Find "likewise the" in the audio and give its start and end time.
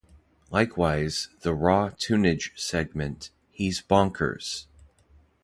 0.49-1.53